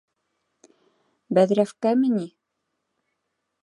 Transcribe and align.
—Бәҙрәфкәме 1.39 1.95
ни? 2.19 2.27